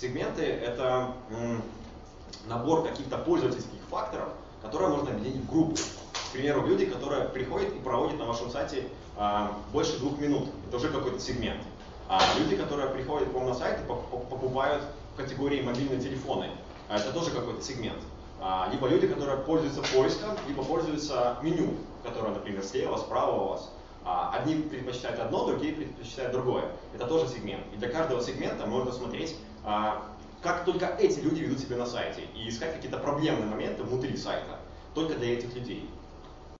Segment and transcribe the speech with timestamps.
[0.00, 1.12] Сегменты— это
[2.48, 4.28] набор каких-то пользовательских факторов,
[4.62, 5.76] которые можно объединить в группы.
[5.76, 10.48] К примеру, люди, которые приходят и проводят на вашем сайте а, больше двух минут.
[10.66, 11.60] Это уже какой-то сегмент.
[12.08, 14.82] А люди, которые приходят к вам на сайт и покупают
[15.12, 16.48] в категории мобильные телефоны,
[16.88, 18.00] а это тоже какой-то сегмент.
[18.40, 23.70] А, либо люди, которые пользуются поиском, либо пользуются меню, которое, например, слева, справа у вас.
[24.04, 26.64] А, одни предпочитают одно, другие предпочитают другое.
[26.94, 27.64] Это тоже сегмент.
[27.74, 30.06] И для каждого сегмента можно смотреть, а,
[30.42, 34.58] как только эти люди ведут себя на сайте, и искать какие-то проблемные моменты внутри сайта,
[34.94, 35.88] только для этих людей.